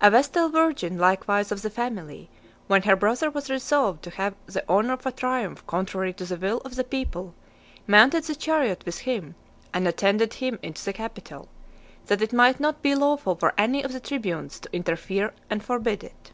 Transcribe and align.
A 0.00 0.10
Vestal 0.10 0.48
Virgin 0.48 0.96
likewise 0.96 1.52
of 1.52 1.60
the 1.60 1.68
family, 1.68 2.30
when 2.66 2.80
her 2.84 2.96
brother 2.96 3.30
was 3.30 3.50
resolved 3.50 4.02
to 4.04 4.10
have 4.12 4.34
the 4.46 4.66
honour 4.70 4.94
of 4.94 5.04
a 5.04 5.12
triumph 5.12 5.62
contrary 5.66 6.14
to 6.14 6.24
the 6.24 6.38
will 6.38 6.62
of 6.64 6.76
the 6.76 6.82
people, 6.82 7.34
mounted 7.86 8.24
the 8.24 8.34
chariot 8.34 8.82
with 8.86 9.00
him, 9.00 9.34
and 9.74 9.86
attended 9.86 10.32
him 10.32 10.58
into 10.62 10.82
the 10.82 10.94
Capitol, 10.94 11.46
that 12.06 12.22
it 12.22 12.32
might 12.32 12.58
not 12.58 12.80
be 12.80 12.94
lawful 12.94 13.34
for 13.34 13.52
any 13.58 13.82
of 13.84 13.92
the 13.92 14.00
tribunes 14.00 14.58
to 14.60 14.72
interfere 14.74 15.34
and 15.50 15.62
forbid 15.62 16.02
it. 16.02 16.32